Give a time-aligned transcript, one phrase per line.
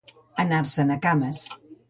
[0.43, 1.45] Anar-se'n a cames.